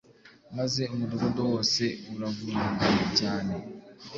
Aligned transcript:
Maze 0.57 0.81
umudugudu 0.93 1.39
wose 1.51 1.83
uravurungana 2.15 3.05
cyane 3.19 3.53